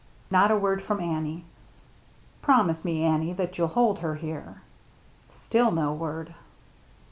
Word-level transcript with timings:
Not 0.31 0.49
a 0.49 0.57
word 0.57 0.81
from 0.81 0.99
Annie." 0.99 1.45
Promise 2.41 2.83
me, 2.83 3.03
Annie, 3.03 3.33
that 3.33 3.59
you'll 3.59 3.67
hold 3.67 3.99
her 3.99 4.15
here?" 4.15 4.63
Still 5.31 5.69
no 5.69 5.93
word. 5.93 6.33